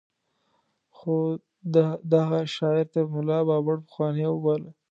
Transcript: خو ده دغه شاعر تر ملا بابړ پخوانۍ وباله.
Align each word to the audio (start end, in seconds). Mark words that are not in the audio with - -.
خو 0.97 1.17
ده 1.73 1.87
دغه 2.13 2.39
شاعر 2.55 2.85
تر 2.93 3.03
ملا 3.13 3.39
بابړ 3.47 3.77
پخوانۍ 3.85 4.25
وباله. 4.29 4.71